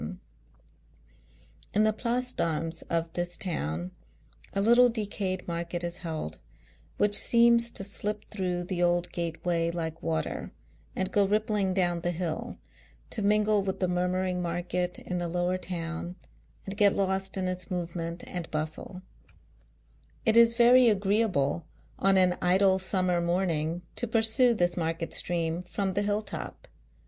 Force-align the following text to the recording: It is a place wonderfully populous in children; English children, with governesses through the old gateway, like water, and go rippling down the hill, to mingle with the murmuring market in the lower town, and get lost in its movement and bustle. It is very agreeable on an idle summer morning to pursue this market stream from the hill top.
It 0.01 0.05
is 0.05 0.11
a 1.85 1.93
place 1.93 2.33
wonderfully 2.33 2.33
populous 2.33 2.33
in 2.33 2.41
children; 2.41 2.61
English 3.21 3.37
children, 3.37 3.91
with 6.97 7.11
governesses 7.11 8.11
through 8.31 8.63
the 8.63 8.81
old 8.81 9.11
gateway, 9.13 9.69
like 9.69 10.01
water, 10.01 10.51
and 10.95 11.11
go 11.11 11.27
rippling 11.27 11.75
down 11.75 12.01
the 12.01 12.09
hill, 12.09 12.57
to 13.11 13.21
mingle 13.21 13.61
with 13.61 13.79
the 13.79 13.87
murmuring 13.87 14.41
market 14.41 14.97
in 14.97 15.19
the 15.19 15.27
lower 15.27 15.59
town, 15.59 16.15
and 16.65 16.75
get 16.77 16.95
lost 16.95 17.37
in 17.37 17.47
its 17.47 17.69
movement 17.69 18.23
and 18.25 18.49
bustle. 18.49 19.03
It 20.25 20.35
is 20.35 20.55
very 20.55 20.89
agreeable 20.89 21.67
on 21.99 22.17
an 22.17 22.39
idle 22.41 22.79
summer 22.79 23.21
morning 23.21 23.83
to 23.97 24.07
pursue 24.07 24.55
this 24.55 24.75
market 24.75 25.13
stream 25.13 25.61
from 25.61 25.93
the 25.93 26.01
hill 26.01 26.23
top. 26.23 26.67